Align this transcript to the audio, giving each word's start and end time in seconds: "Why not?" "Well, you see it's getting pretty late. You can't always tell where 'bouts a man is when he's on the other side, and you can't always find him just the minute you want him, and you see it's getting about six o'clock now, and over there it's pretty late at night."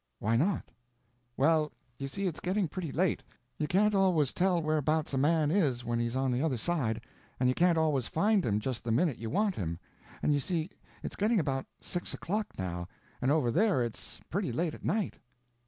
"Why 0.17 0.35
not?" 0.35 0.71
"Well, 1.37 1.71
you 1.99 2.07
see 2.07 2.25
it's 2.25 2.39
getting 2.39 2.67
pretty 2.67 2.91
late. 2.91 3.21
You 3.59 3.67
can't 3.67 3.93
always 3.93 4.33
tell 4.33 4.59
where 4.59 4.81
'bouts 4.81 5.13
a 5.13 5.17
man 5.19 5.51
is 5.51 5.85
when 5.85 5.99
he's 5.99 6.15
on 6.15 6.31
the 6.31 6.41
other 6.41 6.57
side, 6.57 7.01
and 7.39 7.47
you 7.47 7.53
can't 7.53 7.77
always 7.77 8.07
find 8.07 8.43
him 8.43 8.59
just 8.59 8.83
the 8.83 8.89
minute 8.91 9.19
you 9.19 9.29
want 9.29 9.53
him, 9.53 9.77
and 10.23 10.33
you 10.33 10.39
see 10.39 10.71
it's 11.03 11.15
getting 11.15 11.39
about 11.39 11.67
six 11.83 12.15
o'clock 12.15 12.47
now, 12.57 12.87
and 13.21 13.29
over 13.29 13.51
there 13.51 13.83
it's 13.83 14.19
pretty 14.27 14.51
late 14.51 14.73
at 14.73 14.83
night." 14.83 15.17